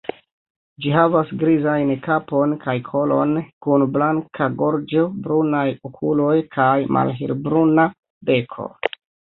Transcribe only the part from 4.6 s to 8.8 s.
gorĝo, brunaj okuloj kaj malhelbruna beko.